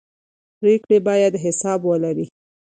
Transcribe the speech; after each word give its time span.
پرېکړې 0.59 0.97
باید 1.07 1.33
حساب 1.43 1.79
ولري 1.89 2.25